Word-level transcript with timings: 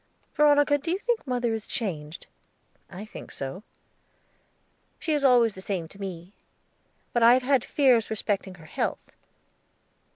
"Veronica, 0.33 0.79
do 0.79 0.89
you 0.89 0.97
think 0.97 1.27
mother 1.27 1.53
is 1.53 1.67
changed? 1.67 2.25
I 2.89 3.05
think 3.05 3.29
so." 3.31 3.61
"She 4.97 5.13
is 5.13 5.23
always 5.23 5.53
the 5.53 5.61
same 5.61 5.87
to 5.89 6.01
me. 6.01 6.33
But 7.13 7.21
I 7.21 7.33
have 7.35 7.43
had 7.43 7.63
fears 7.63 8.09
respecting 8.09 8.55
her 8.55 8.65
health." 8.65 9.11